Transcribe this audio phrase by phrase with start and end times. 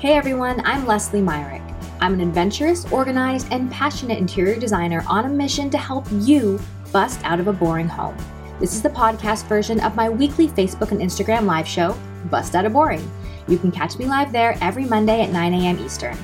[0.00, 1.60] Hey everyone, I'm Leslie Myrick.
[2.00, 6.60] I'm an adventurous, organized, and passionate interior designer on a mission to help you
[6.92, 8.16] bust out of a boring home.
[8.60, 12.64] This is the podcast version of my weekly Facebook and Instagram live show, Bust Out
[12.64, 13.10] of Boring.
[13.48, 15.80] You can catch me live there every Monday at 9 a.m.
[15.80, 16.16] Eastern.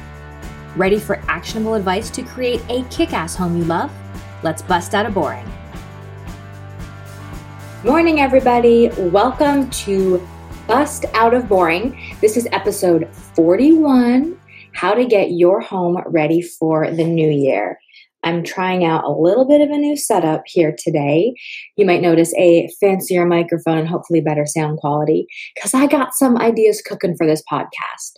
[0.77, 3.91] Ready for actionable advice to create a kick ass home you love?
[4.45, 5.50] Let's bust out of boring.
[7.82, 8.91] Morning, everybody.
[8.96, 10.25] Welcome to
[10.66, 11.94] Bust Out of Boring.
[12.22, 14.41] This is episode 41
[14.72, 17.78] How to Get Your Home Ready for the New Year.
[18.22, 21.34] I'm trying out a little bit of a new setup here today.
[21.77, 26.38] You might notice a fancier microphone and hopefully better sound quality because I got some
[26.38, 28.16] ideas cooking for this podcast.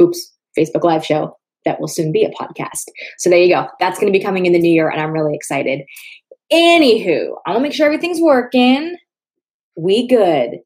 [0.00, 2.86] Oops, Facebook Live show that will soon be a podcast.
[3.18, 3.68] So there you go.
[3.78, 5.82] That's going to be coming in the new year, and I'm really excited.
[6.52, 8.96] Anywho, I want to make sure everything's working.
[9.76, 10.58] We good.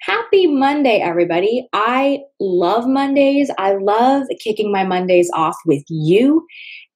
[0.00, 1.68] Happy Monday, everybody.
[1.72, 3.50] I love Mondays.
[3.58, 6.46] I love kicking my Mondays off with you.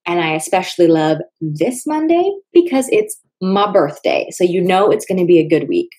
[0.05, 4.29] And I especially love this Monday because it's my birthday.
[4.31, 5.89] So you know it's going to be a good week.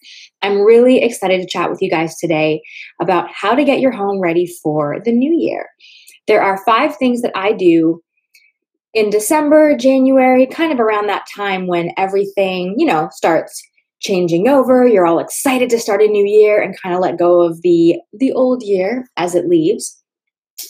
[0.41, 2.62] I'm really excited to chat with you guys today
[3.01, 5.69] about how to get your home ready for the new year.
[6.27, 8.01] There are five things that I do
[8.95, 13.62] in December, January, kind of around that time when everything, you know, starts
[14.05, 17.41] changing over you're all excited to start a new year and kind of let go
[17.41, 20.01] of the the old year as it leaves.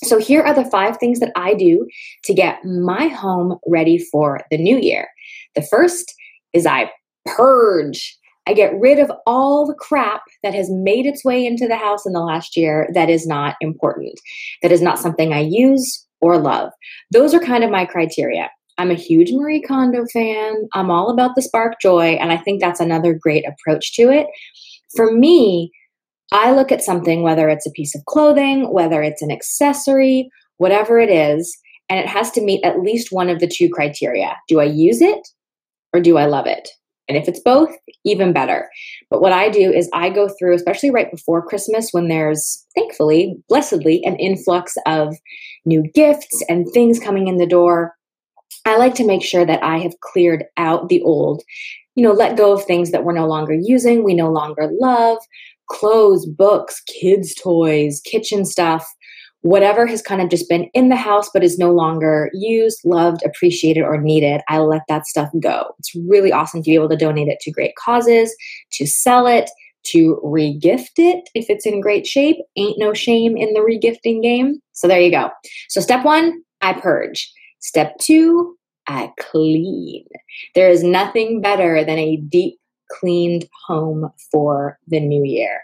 [0.05, 1.87] So here are the five things that i do
[2.25, 5.09] to get my home ready for the new year.
[5.55, 6.15] The first
[6.53, 6.91] is i
[7.27, 8.17] purge.
[8.47, 12.05] I get rid of all the crap that has made its way into the house
[12.05, 14.21] in the last year that is not important
[14.63, 16.71] that is not something i use or love.
[17.11, 20.69] Those are kind of my criteria I'm a huge Marie Kondo fan.
[20.75, 22.13] I'm all about the spark joy.
[22.21, 24.27] And I think that's another great approach to it.
[24.97, 25.71] For me,
[26.33, 30.99] I look at something, whether it's a piece of clothing, whether it's an accessory, whatever
[30.99, 31.57] it is,
[31.89, 34.37] and it has to meet at least one of the two criteria.
[34.49, 35.29] Do I use it
[35.93, 36.69] or do I love it?
[37.09, 37.69] And if it's both,
[38.05, 38.69] even better.
[39.11, 43.37] But what I do is I go through, especially right before Christmas, when there's thankfully,
[43.49, 45.15] blessedly, an influx of
[45.67, 47.95] new gifts and things coming in the door.
[48.65, 51.43] I like to make sure that I have cleared out the old,
[51.95, 55.19] you know, let go of things that we're no longer using, we no longer love,
[55.69, 58.87] clothes, books, kids' toys, kitchen stuff,
[59.43, 63.23] whatever has kind of just been in the house but is no longer used, loved,
[63.25, 64.41] appreciated, or needed.
[64.49, 65.75] I let that stuff go.
[65.79, 68.35] It's really awesome to be able to donate it to great causes,
[68.73, 69.51] to sell it,
[69.85, 72.37] to regift it if it's in great shape.
[72.57, 74.61] Ain't no shame in the regifting game.
[74.73, 75.31] So there you go.
[75.69, 77.31] So, step one, I purge.
[77.65, 80.05] Step two, I clean.
[80.55, 82.59] There is nothing better than a deep
[82.91, 85.63] cleaned home for the new year.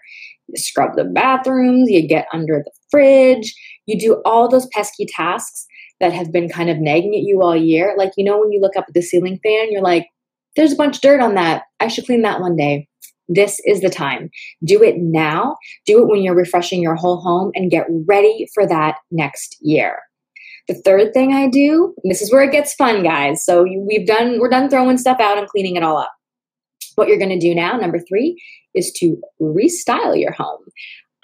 [0.48, 5.66] You scrub the bathrooms, you get under the fridge, you do all those pesky tasks
[6.00, 7.94] that have been kind of nagging at you all year.
[7.98, 10.08] Like, you know, when you look up at the ceiling fan, you're like,
[10.56, 11.64] there's a bunch of dirt on that.
[11.80, 12.88] I should clean that one day.
[13.28, 14.30] This is the time.
[14.64, 15.58] Do it now.
[15.84, 19.98] Do it when you're refreshing your whole home and get ready for that next year.
[20.70, 23.44] The third thing I do, this is where it gets fun, guys.
[23.44, 26.12] So we've done, we're done throwing stuff out and cleaning it all up.
[26.94, 28.40] What you're going to do now, number three,
[28.72, 30.60] is to restyle your home.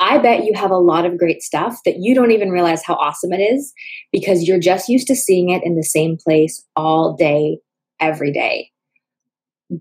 [0.00, 2.94] I bet you have a lot of great stuff that you don't even realize how
[2.94, 3.72] awesome it is
[4.10, 7.58] because you're just used to seeing it in the same place all day,
[8.00, 8.72] every day.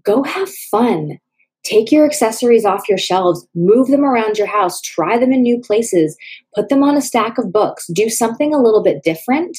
[0.04, 1.18] Go have fun.
[1.66, 5.60] Take your accessories off your shelves, move them around your house, try them in new
[5.60, 6.16] places,
[6.54, 9.58] put them on a stack of books, do something a little bit different,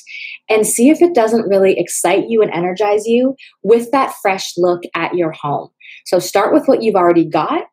[0.48, 3.34] and see if it doesn't really excite you and energize you
[3.64, 5.68] with that fresh look at your home.
[6.04, 7.64] So start with what you've already got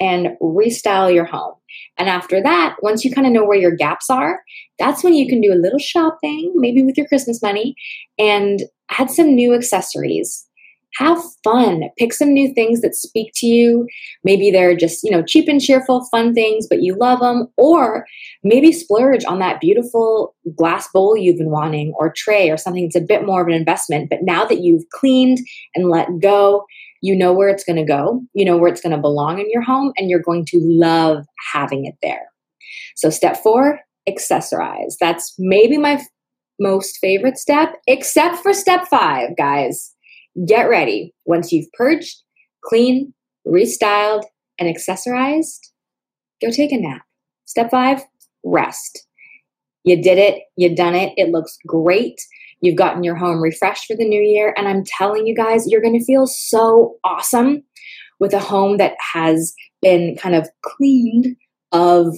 [0.00, 1.54] and restyle your home.
[1.98, 4.40] And after that, once you kind of know where your gaps are,
[4.78, 7.74] that's when you can do a little shopping, maybe with your Christmas money,
[8.18, 8.62] and
[8.98, 10.48] add some new accessories
[10.94, 11.84] have fun.
[11.98, 13.86] Pick some new things that speak to you.
[14.24, 18.06] Maybe they're just you know cheap and cheerful fun things but you love them or
[18.42, 22.96] maybe splurge on that beautiful glass bowl you've been wanting or tray or something that's
[22.96, 24.10] a bit more of an investment.
[24.10, 25.38] But now that you've cleaned
[25.74, 26.64] and let go
[27.02, 28.22] you know where it's going to go.
[28.32, 31.26] You know where it's going to belong in your home and you're going to love
[31.52, 32.28] having it there.
[32.96, 34.94] So step four accessorize.
[35.00, 36.02] That's maybe my
[36.60, 39.91] most favorite step except for step five guys
[40.46, 41.14] Get ready.
[41.26, 42.22] Once you've purged,
[42.64, 43.12] cleaned,
[43.46, 44.24] restyled,
[44.58, 45.60] and accessorized,
[46.40, 47.02] go take a nap.
[47.44, 48.02] Step five,
[48.44, 49.06] rest.
[49.84, 52.20] You did it, you done it, it looks great.
[52.60, 54.54] You've gotten your home refreshed for the new year.
[54.56, 57.64] And I'm telling you guys, you're going to feel so awesome
[58.20, 61.36] with a home that has been kind of cleaned
[61.72, 62.14] of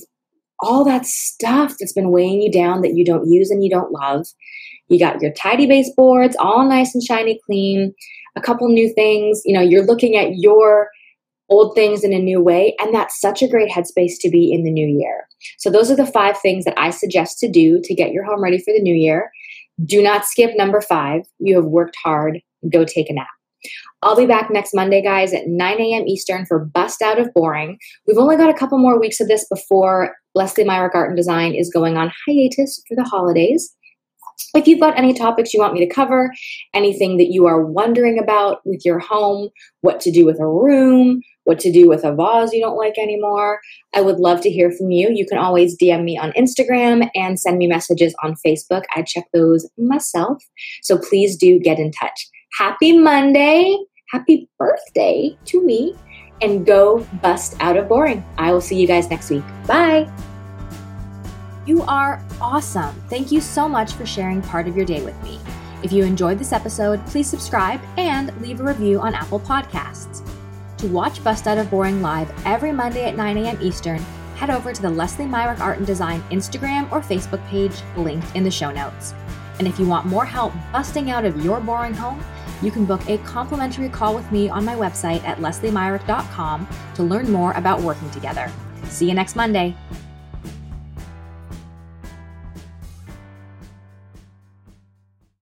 [0.61, 3.93] all that stuff that's been weighing you down that you don't use and you don't
[3.93, 4.27] love.
[4.89, 7.95] You got your tidy baseboards, all nice and shiny clean,
[8.37, 9.43] a couple new things.
[9.45, 10.89] You know, you're looking at your
[11.49, 12.75] old things in a new way.
[12.79, 15.27] And that's such a great headspace to be in the new year.
[15.59, 18.43] So, those are the five things that I suggest to do to get your home
[18.43, 19.31] ready for the new year.
[19.85, 21.23] Do not skip number five.
[21.39, 22.41] You have worked hard.
[22.71, 23.27] Go take a nap.
[24.03, 26.07] I'll be back next Monday, guys, at 9 a.m.
[26.07, 27.79] Eastern for Bust Out of Boring.
[28.07, 31.73] We've only got a couple more weeks of this before Leslie Art and Design is
[31.73, 33.75] going on hiatus for the holidays.
[34.55, 36.33] If you've got any topics you want me to cover,
[36.73, 39.49] anything that you are wondering about with your home,
[39.81, 42.99] what to do with a room, what to do with a vase you don't like
[42.99, 43.61] anymore,
[43.95, 45.11] I would love to hear from you.
[45.11, 48.83] You can always DM me on Instagram and send me messages on Facebook.
[48.95, 50.43] I check those myself.
[50.83, 52.29] So please do get in touch.
[52.59, 53.77] Happy Monday.
[54.11, 55.95] Happy birthday to me.
[56.41, 58.25] And go bust out of boring.
[58.39, 59.45] I will see you guys next week.
[59.67, 60.11] Bye.
[61.67, 62.95] You are awesome.
[63.09, 65.41] Thank you so much for sharing part of your day with me.
[65.83, 70.27] If you enjoyed this episode, please subscribe and leave a review on Apple Podcasts.
[70.79, 73.59] To watch Bust Out of Boring live every Monday at 9 a.m.
[73.63, 73.99] Eastern,
[74.37, 78.45] head over to the Leslie Myrick Art and Design Instagram or Facebook page linked in
[78.45, 79.15] the show notes.
[79.59, 82.23] And if you want more help busting out of your boring home,
[82.61, 87.31] you can book a complimentary call with me on my website at lesliemyrick.com to learn
[87.31, 88.51] more about working together.
[88.89, 89.77] See you next Monday.